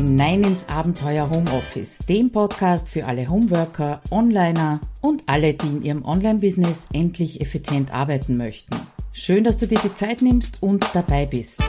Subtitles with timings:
[0.00, 6.04] hinein ins Abenteuer Homeoffice, dem Podcast für alle Homeworker, Onliner und alle, die in ihrem
[6.06, 8.74] Online-Business endlich effizient arbeiten möchten.
[9.12, 11.60] Schön, dass du dir die Zeit nimmst und dabei bist.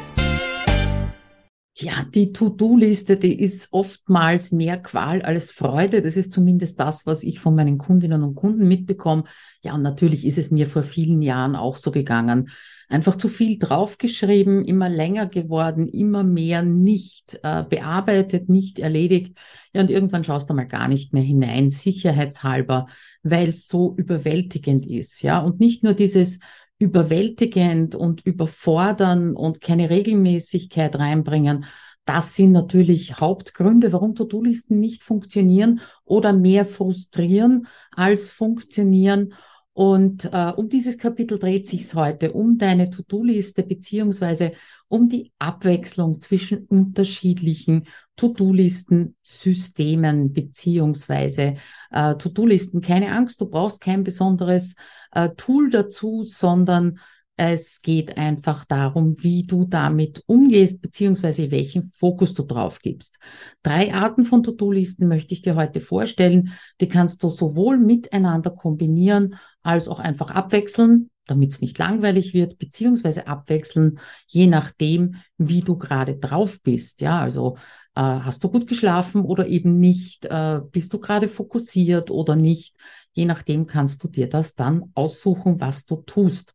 [1.77, 6.01] Ja, die To-Do-Liste, die ist oftmals mehr Qual als Freude.
[6.01, 9.25] Das ist zumindest das, was ich von meinen Kundinnen und Kunden mitbekomme.
[9.61, 12.49] Ja, und natürlich ist es mir vor vielen Jahren auch so gegangen
[12.91, 19.37] einfach zu viel draufgeschrieben, immer länger geworden, immer mehr nicht äh, bearbeitet, nicht erledigt.
[19.73, 22.87] Ja, und irgendwann schaust du mal gar nicht mehr hinein, sicherheitshalber,
[23.23, 25.21] weil es so überwältigend ist.
[25.21, 26.39] Ja, und nicht nur dieses
[26.79, 31.65] überwältigend und überfordern und keine Regelmäßigkeit reinbringen.
[32.05, 39.33] Das sind natürlich Hauptgründe, warum To-Do-Listen nicht funktionieren oder mehr frustrieren als funktionieren.
[39.73, 44.51] Und äh, um dieses Kapitel dreht sich heute, um deine To-Do-Liste beziehungsweise
[44.89, 47.87] um die Abwechslung zwischen unterschiedlichen
[48.17, 51.53] To-Do-Listen-Systemen beziehungsweise
[51.89, 52.81] äh, To-Do-Listen.
[52.81, 54.75] Keine Angst, du brauchst kein besonderes
[55.11, 56.99] äh, Tool dazu, sondern
[57.43, 63.17] es geht einfach darum, wie du damit umgehst, beziehungsweise welchen Fokus du drauf gibst.
[63.63, 66.53] Drei Arten von To-Do-Listen möchte ich dir heute vorstellen.
[66.81, 72.57] Die kannst du sowohl miteinander kombinieren, als auch einfach abwechseln, damit es nicht langweilig wird,
[72.57, 77.01] beziehungsweise abwechseln, je nachdem, wie du gerade drauf bist.
[77.01, 77.57] Ja, also
[77.95, 80.25] äh, hast du gut geschlafen oder eben nicht?
[80.25, 82.75] Äh, bist du gerade fokussiert oder nicht?
[83.13, 86.53] Je nachdem kannst du dir das dann aussuchen, was du tust.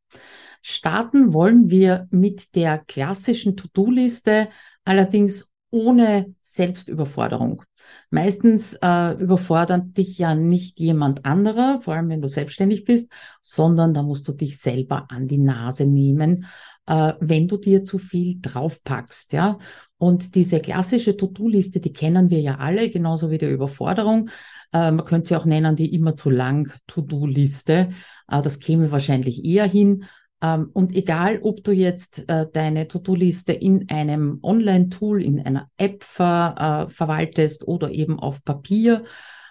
[0.62, 4.48] Starten wollen wir mit der klassischen To-Do-Liste,
[4.84, 7.62] allerdings ohne Selbstüberforderung.
[8.10, 13.10] Meistens äh, überfordert dich ja nicht jemand anderer, vor allem wenn du selbstständig bist,
[13.42, 16.46] sondern da musst du dich selber an die Nase nehmen,
[16.86, 19.58] äh, wenn du dir zu viel draufpackst, ja.
[19.98, 24.28] Und diese klassische To-Do-Liste, die kennen wir ja alle, genauso wie die Überforderung.
[24.72, 27.90] Äh, man könnte sie auch nennen, die immer zu lang To-Do-Liste.
[28.28, 30.04] Äh, das käme wahrscheinlich eher hin.
[30.42, 36.04] Ähm, und egal, ob du jetzt äh, deine To-Do-Liste in einem Online-Tool, in einer App
[36.04, 39.04] ver, äh, verwaltest oder eben auf Papier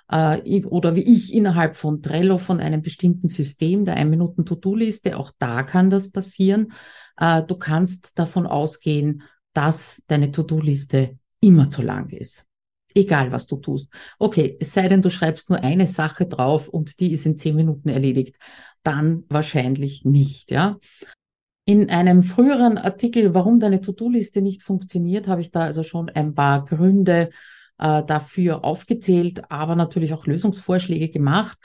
[0.10, 5.64] äh, oder wie ich innerhalb von Trello von einem bestimmten System der 1-Minuten-To-Do-Liste, auch da
[5.64, 6.74] kann das passieren.
[7.18, 9.24] Äh, du kannst davon ausgehen,
[9.54, 12.46] dass deine To-Do-Liste immer zu lang ist.
[12.96, 13.90] Egal, was du tust.
[14.18, 17.56] Okay, es sei denn, du schreibst nur eine Sache drauf und die ist in zehn
[17.56, 18.38] Minuten erledigt
[18.86, 20.78] dann wahrscheinlich nicht, ja.
[21.66, 26.36] In einem früheren Artikel, warum deine To-Do-Liste nicht funktioniert, habe ich da also schon ein
[26.36, 27.32] paar Gründe
[27.80, 31.58] äh, dafür aufgezählt, aber natürlich auch Lösungsvorschläge gemacht.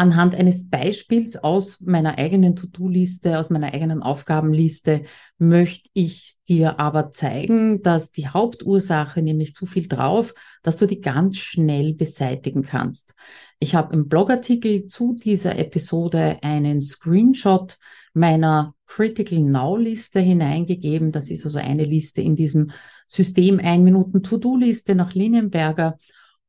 [0.00, 5.02] Anhand eines Beispiels aus meiner eigenen To-Do-Liste, aus meiner eigenen Aufgabenliste,
[5.38, 11.00] möchte ich dir aber zeigen, dass die Hauptursache, nämlich zu viel drauf, dass du die
[11.00, 13.12] ganz schnell beseitigen kannst.
[13.58, 17.76] Ich habe im Blogartikel zu dieser Episode einen Screenshot
[18.14, 21.10] meiner Critical Now Liste hineingegeben.
[21.10, 22.70] Das ist also eine Liste in diesem
[23.08, 25.98] System 1 Minuten To-Do-Liste nach Linienberger.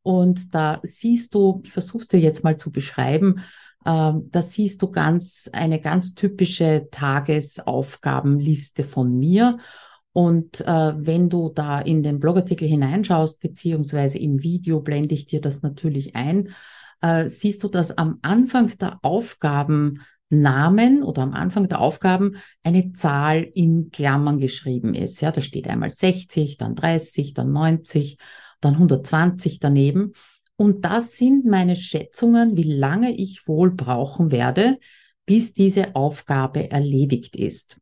[0.10, 3.42] Und da siehst du, ich versuche es dir jetzt mal zu beschreiben,
[3.86, 9.60] äh, da siehst du ganz eine ganz typische Tagesaufgabenliste von mir.
[10.12, 15.42] Und äh, wenn du da in den Blogartikel hineinschaust, beziehungsweise im Video blende ich dir
[15.42, 16.56] das natürlich ein,
[17.02, 23.48] äh, siehst du, dass am Anfang der Aufgabennamen oder am Anfang der Aufgaben eine Zahl
[23.54, 25.22] in Klammern geschrieben ist.
[25.22, 28.18] Ja, da steht einmal 60, dann 30, dann 90
[28.62, 30.14] dann 120 daneben.
[30.56, 34.78] Und das sind meine Schätzungen, wie lange ich wohl brauchen werde,
[35.26, 37.78] bis diese Aufgabe erledigt ist.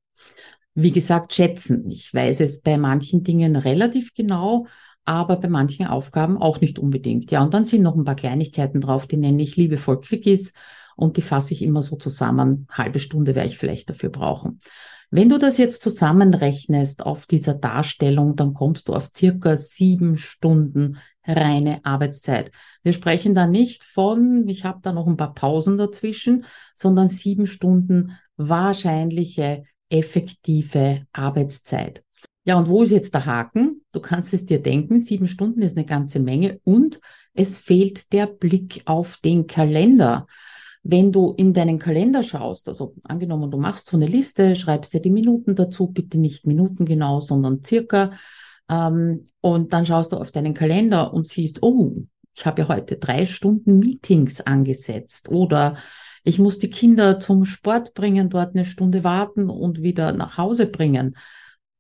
[0.75, 1.89] Wie gesagt, schätzen.
[1.89, 4.67] Ich weiß es bei manchen Dingen relativ genau,
[5.05, 7.31] aber bei manchen Aufgaben auch nicht unbedingt.
[7.31, 10.53] Ja, und dann sind noch ein paar Kleinigkeiten drauf, die nenne ich liebevoll Quickies
[10.95, 12.67] und die fasse ich immer so zusammen.
[12.69, 14.59] Halbe Stunde werde ich vielleicht dafür brauchen.
[15.09, 20.98] Wenn du das jetzt zusammenrechnest auf dieser Darstellung, dann kommst du auf circa sieben Stunden
[21.25, 22.51] reine Arbeitszeit.
[22.83, 26.45] Wir sprechen da nicht von, ich habe da noch ein paar Pausen dazwischen,
[26.75, 32.04] sondern sieben Stunden wahrscheinliche effektive Arbeitszeit.
[32.44, 33.81] Ja, und wo ist jetzt der Haken?
[33.92, 37.00] Du kannst es dir denken, sieben Stunden ist eine ganze Menge und
[37.33, 40.27] es fehlt der Blick auf den Kalender.
[40.89, 45.01] Wenn du in deinen Kalender schaust, also angenommen, du machst so eine Liste, schreibst dir
[45.01, 48.12] die Minuten dazu, bitte nicht Minuten genau, sondern circa,
[48.69, 52.04] ähm, und dann schaust du auf deinen Kalender und siehst, oh,
[52.34, 55.78] ich habe ja heute drei Stunden Meetings angesetzt oder
[56.24, 60.68] ich muss die Kinder zum Sport bringen, dort eine Stunde warten und wieder nach Hause
[60.68, 61.18] bringen.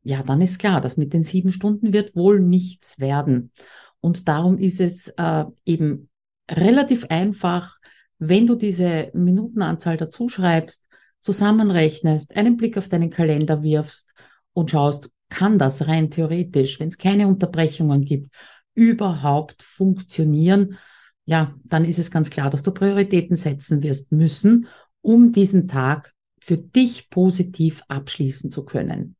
[0.03, 3.51] Ja, dann ist klar, dass mit den sieben Stunden wird wohl nichts werden.
[3.99, 6.09] Und darum ist es äh, eben
[6.49, 7.77] relativ einfach,
[8.19, 10.85] wenn du diese Minutenanzahl dazu schreibst,
[11.21, 14.09] zusammenrechnest, einen Blick auf deinen Kalender wirfst
[14.53, 18.33] und schaust, kann das rein theoretisch, wenn es keine Unterbrechungen gibt,
[18.73, 20.77] überhaupt funktionieren,
[21.25, 24.67] ja, dann ist es ganz klar, dass du Prioritäten setzen wirst müssen,
[25.01, 29.17] um diesen Tag für dich positiv abschließen zu können.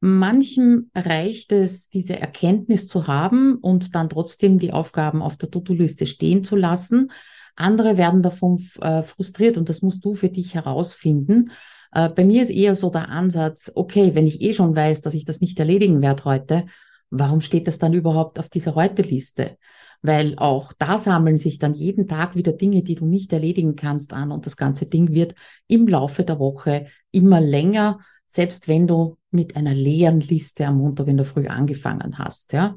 [0.00, 6.06] Manchem reicht es, diese Erkenntnis zu haben und dann trotzdem die Aufgaben auf der To-Do-Liste
[6.06, 7.10] stehen zu lassen.
[7.56, 11.50] Andere werden davon äh, frustriert und das musst du für dich herausfinden.
[11.92, 15.14] Äh, bei mir ist eher so der Ansatz, okay, wenn ich eh schon weiß, dass
[15.14, 16.66] ich das nicht erledigen werde heute,
[17.10, 19.56] warum steht das dann überhaupt auf dieser Heute-Liste?
[20.02, 24.12] Weil auch da sammeln sich dann jeden Tag wieder Dinge, die du nicht erledigen kannst,
[24.12, 25.34] an und das ganze Ding wird
[25.66, 31.06] im Laufe der Woche immer länger, selbst wenn du mit einer leeren Liste am Montag
[31.06, 32.74] in der Früh angefangen hast, ja.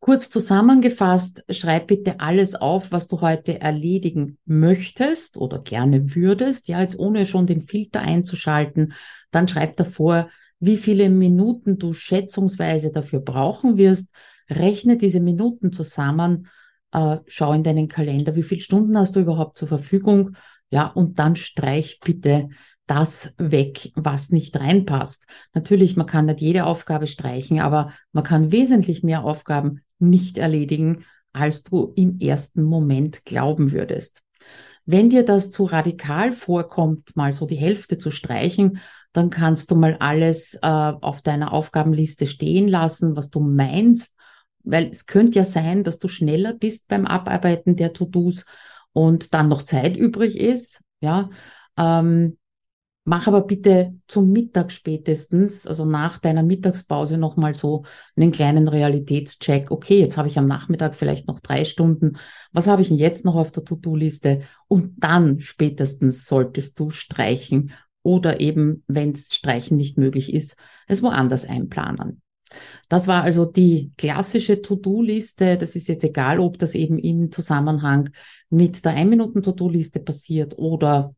[0.00, 6.68] Kurz zusammengefasst, schreib bitte alles auf, was du heute erledigen möchtest oder gerne würdest.
[6.68, 8.94] Ja, jetzt ohne schon den Filter einzuschalten.
[9.30, 14.08] Dann schreib davor, wie viele Minuten du schätzungsweise dafür brauchen wirst.
[14.48, 16.48] Rechne diese Minuten zusammen.
[16.92, 20.34] Äh, schau in deinen Kalender, wie viele Stunden hast du überhaupt zur Verfügung.
[20.70, 22.48] Ja, und dann streich bitte
[22.86, 25.26] das weg, was nicht reinpasst.
[25.52, 31.04] Natürlich, man kann nicht jede Aufgabe streichen, aber man kann wesentlich mehr Aufgaben nicht erledigen,
[31.32, 34.22] als du im ersten Moment glauben würdest.
[34.86, 38.80] Wenn dir das zu radikal vorkommt, mal so die Hälfte zu streichen,
[39.12, 44.14] dann kannst du mal alles äh, auf deiner Aufgabenliste stehen lassen, was du meinst,
[44.64, 48.44] weil es könnte ja sein, dass du schneller bist beim Abarbeiten der To-Dos
[48.92, 51.30] und dann noch Zeit übrig ist, ja.
[51.76, 52.36] Ähm,
[53.10, 57.82] Mach aber bitte zum Mittag spätestens, also nach deiner Mittagspause nochmal so
[58.14, 59.72] einen kleinen Realitätscheck.
[59.72, 62.18] Okay, jetzt habe ich am Nachmittag vielleicht noch drei Stunden.
[62.52, 64.42] Was habe ich denn jetzt noch auf der To-Do-Liste?
[64.68, 67.72] Und dann spätestens solltest du streichen
[68.04, 70.54] oder eben, wenn es streichen nicht möglich ist,
[70.86, 72.22] es woanders einplanen.
[72.88, 75.56] Das war also die klassische To-Do-Liste.
[75.56, 78.10] Das ist jetzt egal, ob das eben im Zusammenhang
[78.50, 81.16] mit der 1-Minuten-To-Do-Liste passiert oder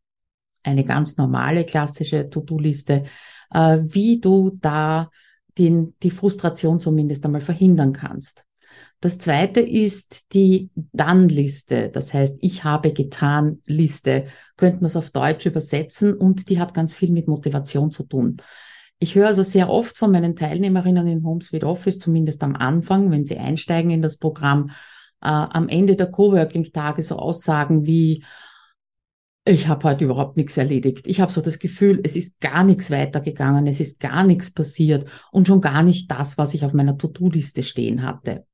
[0.63, 3.05] eine ganz normale klassische To-Do-Liste,
[3.53, 5.11] äh, wie du da
[5.59, 8.45] den, die Frustration zumindest einmal verhindern kannst.
[9.01, 11.91] Das zweite ist die Dann-Liste.
[11.91, 14.27] Das heißt, ich habe getan Liste.
[14.57, 18.37] Könnte man es auf Deutsch übersetzen und die hat ganz viel mit Motivation zu tun.
[18.99, 23.11] Ich höre also sehr oft von meinen Teilnehmerinnen in Home Sweet Office, zumindest am Anfang,
[23.11, 24.69] wenn sie einsteigen in das Programm,
[25.21, 28.23] äh, am Ende der Coworking-Tage so Aussagen wie,
[29.45, 31.07] ich habe heute überhaupt nichts erledigt.
[31.07, 35.05] Ich habe so das Gefühl, es ist gar nichts weitergegangen, es ist gar nichts passiert
[35.33, 38.47] und schon gar nicht das, was ich auf meiner To-Do-Liste stehen hatte.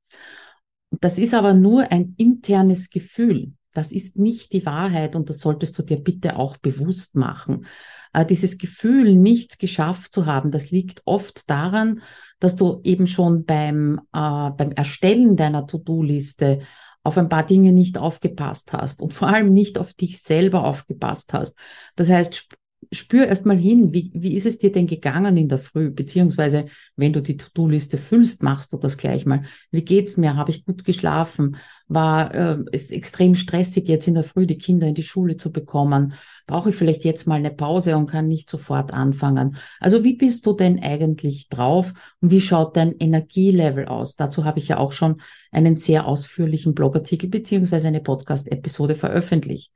[0.89, 3.53] Das ist aber nur ein internes Gefühl.
[3.71, 7.67] Das ist nicht die Wahrheit und das solltest du dir bitte auch bewusst machen.
[8.13, 12.01] Äh, dieses Gefühl, nichts geschafft zu haben, das liegt oft daran,
[12.39, 16.59] dass du eben schon beim, äh, beim Erstellen deiner To-Do-Liste
[17.03, 21.33] auf ein paar Dinge nicht aufgepasst hast und vor allem nicht auf dich selber aufgepasst
[21.33, 21.57] hast.
[21.95, 22.47] Das heißt,
[22.91, 25.91] spür erst mal hin, wie, wie ist es dir denn gegangen in der Früh?
[25.91, 26.65] Beziehungsweise,
[26.95, 29.43] wenn du die To-Do-Liste füllst, machst du das gleich mal.
[29.69, 30.35] Wie geht's mir?
[30.35, 31.57] Habe ich gut geschlafen?
[31.87, 35.51] War äh, es extrem stressig, jetzt in der Früh die Kinder in die Schule zu
[35.51, 36.13] bekommen?
[36.47, 39.57] Brauche ich vielleicht jetzt mal eine Pause und kann nicht sofort anfangen?
[39.79, 41.93] Also, wie bist du denn eigentlich drauf?
[42.21, 44.15] Und wie schaut dein Energielevel aus?
[44.15, 49.71] Dazu habe ich ja auch schon einen sehr ausführlichen Blogartikel beziehungsweise eine Podcast-Episode veröffentlicht.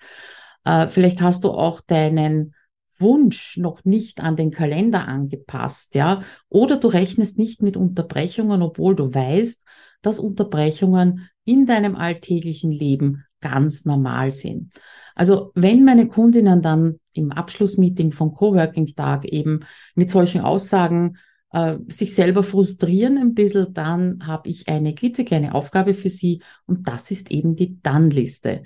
[0.65, 2.55] Äh, vielleicht hast du auch deinen
[2.99, 8.95] Wunsch noch nicht an den Kalender angepasst, ja, oder du rechnest nicht mit Unterbrechungen, obwohl
[8.95, 9.61] du weißt,
[10.01, 14.71] dass Unterbrechungen in deinem alltäglichen Leben ganz normal sind.
[15.15, 19.61] Also wenn meine Kundinnen dann im Abschlussmeeting von Coworking-Tag eben
[19.95, 21.17] mit solchen Aussagen
[21.51, 26.87] äh, sich selber frustrieren ein bisschen, dann habe ich eine klitzekleine Aufgabe für sie und
[26.87, 28.63] das ist eben die Dann-Liste.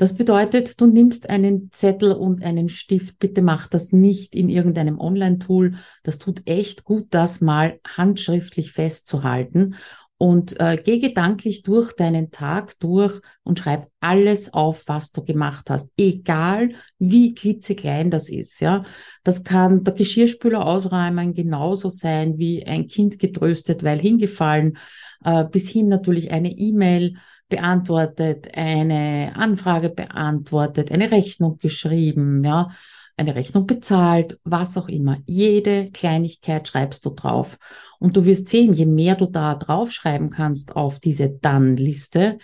[0.00, 3.18] Das bedeutet, du nimmst einen Zettel und einen Stift.
[3.18, 5.74] Bitte mach das nicht in irgendeinem Online-Tool.
[6.04, 9.74] Das tut echt gut, das mal handschriftlich festzuhalten.
[10.16, 15.68] Und äh, geh gedanklich durch deinen Tag durch und schreib alles auf, was du gemacht
[15.68, 15.90] hast.
[15.98, 18.86] Egal wie klitzeklein das ist, ja.
[19.22, 24.78] Das kann der Geschirrspüler ausräumen genauso sein wie ein Kind getröstet, weil hingefallen,
[25.26, 27.16] äh, bis hin natürlich eine E-Mail
[27.50, 32.70] beantwortet, eine Anfrage beantwortet, eine Rechnung geschrieben, ja,
[33.18, 35.18] eine Rechnung bezahlt, was auch immer.
[35.26, 37.58] Jede Kleinigkeit schreibst du drauf.
[37.98, 42.38] Und du wirst sehen, je mehr du da draufschreiben kannst auf diese Dann-Liste,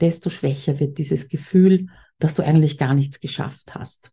[0.00, 1.86] desto schwächer wird dieses Gefühl,
[2.18, 4.12] dass du eigentlich gar nichts geschafft hast.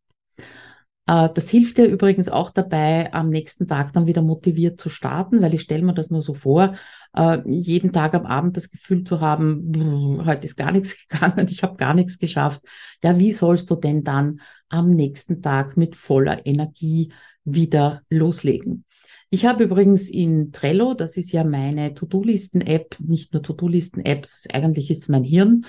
[1.07, 5.41] Äh, das hilft dir übrigens auch dabei, am nächsten Tag dann wieder motiviert zu starten,
[5.41, 6.73] weil ich stelle mir das nur so vor,
[7.15, 11.63] äh, jeden Tag am Abend das Gefühl zu haben, heute ist gar nichts gegangen, ich
[11.63, 12.61] habe gar nichts geschafft.
[13.03, 17.11] Ja, wie sollst du denn dann am nächsten Tag mit voller Energie
[17.43, 18.85] wieder loslegen?
[19.29, 25.01] Ich habe übrigens in Trello, das ist ja meine To-Do-Listen-App, nicht nur To-Do-Listen-Apps, eigentlich ist
[25.01, 25.65] es mein Hirn,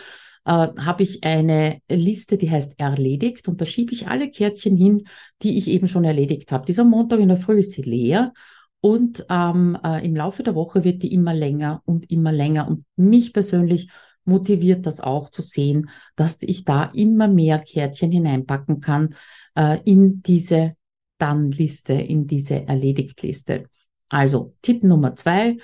[0.47, 5.07] äh, habe ich eine Liste, die heißt erledigt und da schiebe ich alle Kärtchen hin,
[5.43, 6.67] die ich eben schon erledigt habe.
[6.67, 8.33] Dieser Montag in der Früh ist sie leer
[8.81, 12.69] und ähm, äh, im Laufe der Woche wird die immer länger und immer länger.
[12.69, 13.91] Und mich persönlich
[14.25, 19.15] motiviert das auch zu sehen, dass ich da immer mehr Kärtchen hineinpacken kann
[19.57, 20.77] äh, in diese
[21.19, 23.65] Dann-Liste, in diese Erledigt-Liste.
[24.09, 25.57] Also Tipp Nummer zwei,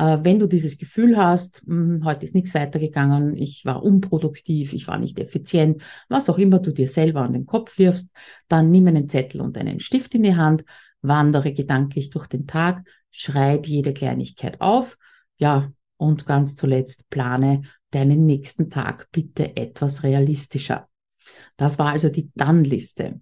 [0.00, 4.98] wenn du dieses Gefühl hast, hm, heute ist nichts weitergegangen, ich war unproduktiv, ich war
[4.98, 8.08] nicht effizient, was auch immer du dir selber an den Kopf wirfst,
[8.48, 10.64] dann nimm einen Zettel und einen Stift in die Hand,
[11.02, 14.96] wandere gedanklich durch den Tag, schreib jede Kleinigkeit auf,
[15.36, 20.88] ja, und ganz zuletzt plane deinen nächsten Tag bitte etwas realistischer.
[21.56, 23.20] Das war also die Dann-Liste.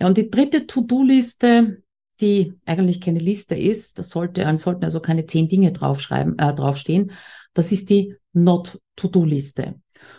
[0.00, 1.82] Ja, und die dritte To-Do-Liste,
[2.20, 7.12] die eigentlich keine Liste ist, das sollte, sollten also keine zehn Dinge draufschreiben, äh, draufstehen.
[7.54, 9.74] Das ist die Not-To-Do-Liste.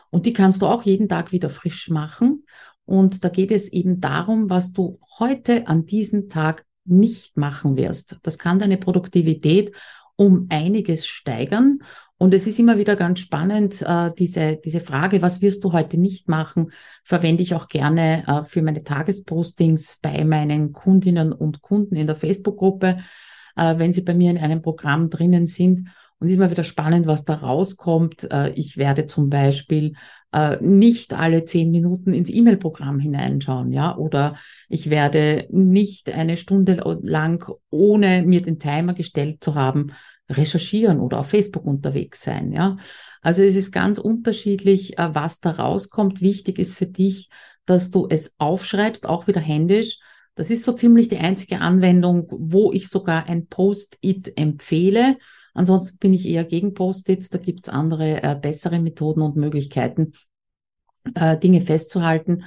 [0.09, 2.45] Und die kannst du auch jeden Tag wieder frisch machen.
[2.85, 8.17] Und da geht es eben darum, was du heute an diesem Tag nicht machen wirst.
[8.23, 9.73] Das kann deine Produktivität
[10.15, 11.79] um einiges steigern.
[12.19, 15.99] Und es ist immer wieder ganz spannend, äh, diese, diese Frage, was wirst du heute
[15.99, 16.71] nicht machen,
[17.03, 22.15] verwende ich auch gerne äh, für meine Tagespostings bei meinen Kundinnen und Kunden in der
[22.15, 22.97] Facebook-Gruppe,
[23.55, 25.89] äh, wenn sie bei mir in einem Programm drinnen sind.
[26.19, 28.27] Und es ist immer wieder spannend, was da rauskommt.
[28.55, 29.93] Ich werde zum Beispiel
[30.31, 34.35] äh, nicht alle zehn Minuten ins E-Mail-Programm hineinschauen, ja, oder
[34.69, 39.91] ich werde nicht eine Stunde lang, ohne mir den Timer gestellt zu haben,
[40.29, 42.51] recherchieren oder auf Facebook unterwegs sein.
[42.51, 42.77] Ja,
[43.21, 46.21] also es ist ganz unterschiedlich, äh, was da rauskommt.
[46.21, 47.29] Wichtig ist für dich,
[47.65, 49.99] dass du es aufschreibst, auch wieder händisch.
[50.35, 55.17] Das ist so ziemlich die einzige Anwendung, wo ich sogar ein Post-it empfehle.
[55.57, 57.29] Ansonsten bin ich eher gegen Post-its.
[57.29, 60.13] Da gibt's andere äh, bessere Methoden und Möglichkeiten,
[61.15, 62.43] äh, Dinge festzuhalten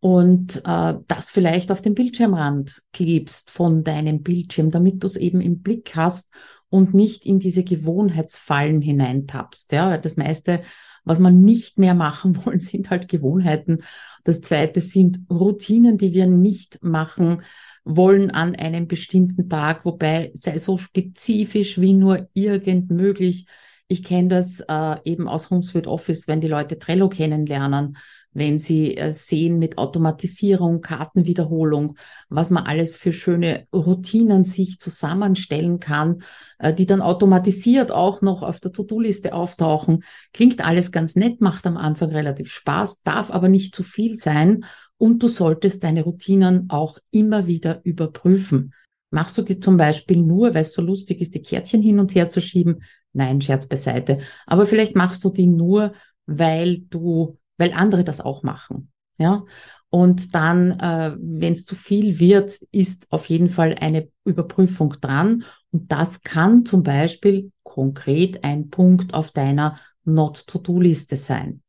[0.00, 5.40] und äh, das vielleicht auf den Bildschirmrand klebst von deinem Bildschirm, damit du es eben
[5.40, 6.30] im Blick hast
[6.70, 9.70] und nicht in diese Gewohnheitsfallen hineintappst.
[9.72, 10.62] Ja, das meiste,
[11.04, 13.84] was man nicht mehr machen wollen, sind halt Gewohnheiten.
[14.24, 17.42] Das zweite sind Routinen, die wir nicht machen
[17.84, 23.46] wollen an einem bestimmten Tag, wobei sei so spezifisch wie nur irgend möglich.
[23.88, 27.96] Ich kenne das äh, eben aus HomeSuite Office, wenn die Leute Trello kennenlernen
[28.32, 31.96] wenn Sie äh, sehen mit Automatisierung, Kartenwiederholung,
[32.28, 36.22] was man alles für schöne Routinen sich zusammenstellen kann,
[36.58, 40.04] äh, die dann automatisiert auch noch auf der To-Do-Liste auftauchen.
[40.32, 44.64] Klingt alles ganz nett, macht am Anfang relativ Spaß, darf aber nicht zu viel sein
[45.00, 48.74] und du solltest deine Routinen auch immer wieder überprüfen.
[49.10, 52.14] Machst du die zum Beispiel nur, weil es so lustig ist, die Kärtchen hin und
[52.14, 52.82] her zu schieben?
[53.12, 54.18] Nein, Scherz beiseite.
[54.46, 55.92] Aber vielleicht machst du die nur,
[56.26, 58.90] weil du weil andere das auch machen.
[59.18, 59.44] Ja.
[59.90, 65.44] Und dann, äh, wenn es zu viel wird, ist auf jeden Fall eine Überprüfung dran.
[65.70, 71.62] Und das kann zum Beispiel konkret ein Punkt auf deiner Not-to-Do-Liste sein.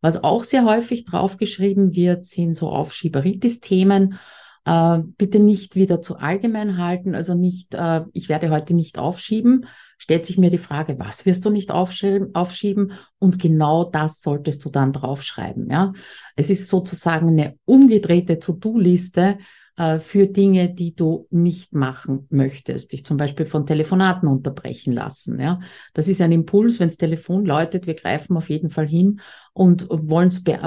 [0.00, 4.18] Was auch sehr häufig draufgeschrieben wird, sind so Aufschieberitis-Themen.
[4.66, 9.66] Äh, bitte nicht wieder zu allgemein halten, also nicht, äh, ich werde heute nicht aufschieben,
[9.96, 12.92] stellt sich mir die Frage, was wirst du nicht aufschieben, aufschieben?
[13.18, 15.70] Und genau das solltest du dann draufschreiben.
[15.70, 15.92] Ja?
[16.34, 19.38] Es ist sozusagen eine umgedrehte To-Do-Liste
[19.76, 22.92] äh, für Dinge, die du nicht machen möchtest.
[22.92, 25.38] Dich zum Beispiel von Telefonaten unterbrechen lassen.
[25.38, 25.60] Ja?
[25.94, 29.20] Das ist ein Impuls, wenn das Telefon läutet, wir greifen auf jeden Fall hin
[29.52, 30.58] und wollen es be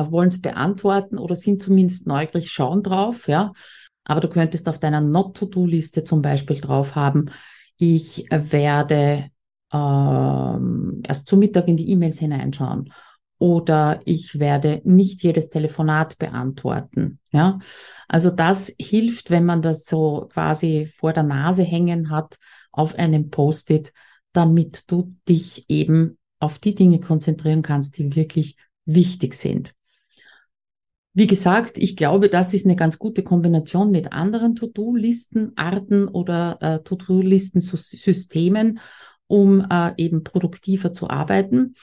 [0.42, 3.28] beantworten oder sind zumindest neugierig, schauen drauf.
[3.28, 3.52] Ja?
[4.04, 7.32] Aber du könntest auf deiner Not-to-Do-Liste zum Beispiel drauf haben,
[7.82, 9.30] ich werde
[9.72, 12.92] ähm, erst zum Mittag in die E-Mails hineinschauen
[13.40, 17.20] oder ich werde nicht jedes Telefonat beantworten.
[17.32, 17.60] Ja,
[18.08, 22.38] also das hilft, wenn man das so quasi vor der Nase hängen hat
[22.72, 23.94] auf einem Post-it,
[24.34, 29.74] damit du dich eben auf die Dinge konzentrieren kannst, die wirklich wichtig sind.
[31.14, 36.80] Wie gesagt, ich glaube, das ist eine ganz gute Kombination mit anderen To-Do-Listen-Arten oder äh,
[36.84, 38.80] To-Do-Listen-Systemen,
[39.28, 41.74] um äh, eben produktiver zu arbeiten.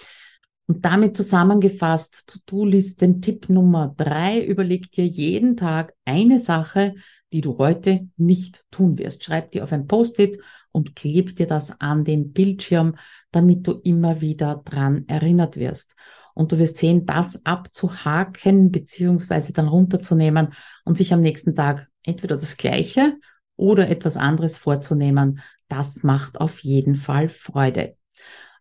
[0.68, 6.94] Und damit zusammengefasst, To-Do-Listen-Tipp Nummer drei, überleg dir jeden Tag eine Sache,
[7.32, 9.23] die du heute nicht tun wirst.
[9.23, 10.40] Schreib dir auf ein Post-it
[10.73, 12.96] und kleb dir das an den Bildschirm,
[13.30, 15.94] damit du immer wieder dran erinnert wirst.
[16.35, 20.49] Und du wirst sehen, das abzuhaken beziehungsweise dann runterzunehmen
[20.85, 23.16] und sich am nächsten Tag entweder das Gleiche
[23.56, 25.40] oder etwas anderes vorzunehmen.
[25.68, 27.96] Das macht auf jeden Fall Freude.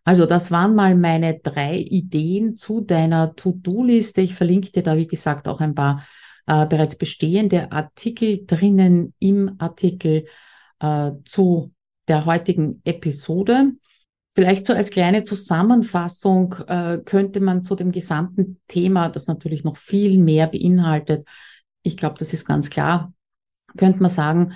[0.06, 4.20] Also das waren mal meine drei Ideen zu deiner To-Do-Liste.
[4.20, 6.06] Ich verlinke dir da, wie gesagt, auch ein paar
[6.46, 10.26] äh, bereits bestehende Artikel drinnen im Artikel
[10.78, 11.72] äh, zu
[12.06, 13.72] der heutigen Episode.
[14.36, 19.76] Vielleicht so als kleine Zusammenfassung äh, könnte man zu dem gesamten Thema, das natürlich noch
[19.76, 21.26] viel mehr beinhaltet,
[21.82, 23.12] ich glaube, das ist ganz klar,
[23.76, 24.52] könnte man sagen,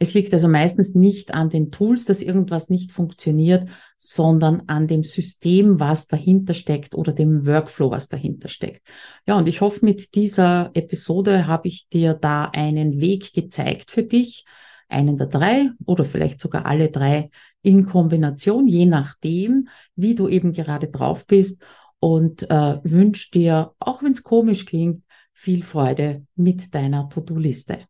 [0.00, 5.02] es liegt also meistens nicht an den Tools, dass irgendwas nicht funktioniert, sondern an dem
[5.02, 8.86] System, was dahinter steckt oder dem Workflow, was dahinter steckt.
[9.26, 14.04] Ja, und ich hoffe, mit dieser Episode habe ich dir da einen Weg gezeigt für
[14.04, 14.44] dich,
[14.88, 17.30] einen der drei oder vielleicht sogar alle drei
[17.62, 21.60] in Kombination, je nachdem, wie du eben gerade drauf bist
[21.98, 25.02] und äh, wünsche dir, auch wenn es komisch klingt,
[25.32, 27.80] viel Freude mit deiner To-Do-Liste.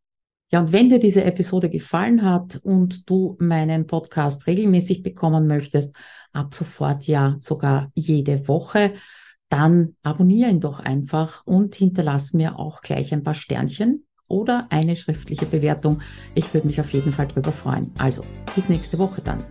[0.50, 5.95] Ja, und wenn dir diese Episode gefallen hat und du meinen Podcast regelmäßig bekommen möchtest,
[6.33, 8.95] ab sofort ja sogar jede Woche,
[9.50, 14.97] dann abonniere ihn doch einfach und hinterlass mir auch gleich ein paar Sternchen oder eine
[14.97, 16.00] schriftliche Bewertung.
[16.35, 17.93] Ich würde mich auf jeden Fall darüber freuen.
[17.99, 18.23] Also,
[18.55, 19.45] bis nächste Woche dann.